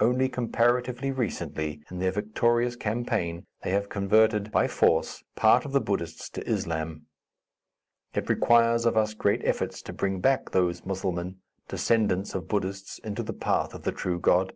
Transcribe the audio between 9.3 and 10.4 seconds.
efforts to bring